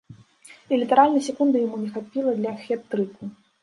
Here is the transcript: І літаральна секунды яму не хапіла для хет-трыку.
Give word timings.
І 0.71 0.79
літаральна 0.85 1.23
секунды 1.27 1.63
яму 1.67 1.77
не 1.85 1.93
хапіла 2.01 2.31
для 2.43 2.59
хет-трыку. 2.67 3.35